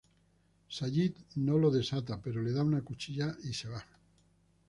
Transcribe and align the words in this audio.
Sayid 0.77 1.13
no 1.35 1.59
lo 1.59 1.69
desata 1.69 2.19
pero 2.19 2.41
le 2.41 2.51
da 2.53 2.63
una 2.63 2.81
cuchilla 2.81 3.37
y 3.43 3.53
se 3.53 3.69
va. 3.69 3.85